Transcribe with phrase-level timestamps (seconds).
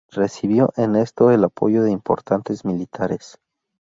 [0.09, 3.37] Recibió en esto el apoyo de importantes militares.